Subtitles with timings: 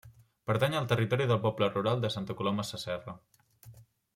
[0.51, 3.17] Pertany al territori del poble rural de Santa Coloma Sasserra.